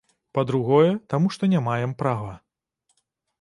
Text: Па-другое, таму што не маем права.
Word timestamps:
Па-другое, 0.37 0.87
таму 1.15 1.27
што 1.35 1.43
не 1.53 1.59
маем 1.67 1.93
права. 2.01 2.33